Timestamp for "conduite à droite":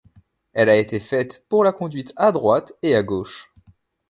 1.73-2.73